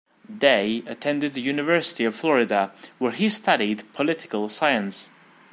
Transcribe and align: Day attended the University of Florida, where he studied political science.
Day 0.35 0.81
attended 0.87 1.33
the 1.33 1.41
University 1.41 2.05
of 2.05 2.15
Florida, 2.15 2.73
where 2.97 3.11
he 3.11 3.29
studied 3.29 3.83
political 3.93 4.49
science. 4.49 5.11